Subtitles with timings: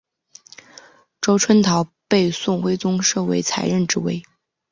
[1.21, 4.23] 周春桃被宋徽宗授为才人之位。